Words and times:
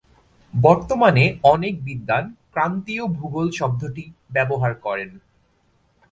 বর্তমানে 0.53 1.23
অনেক 1.43 1.73
বিদ্বান 1.83 2.23
ক্রান্তীয় 2.51 3.03
ভূগোল 3.17 3.47
শব্দটি 3.51 4.03
ব্যবহার 4.29 4.73
করেন। 4.85 5.09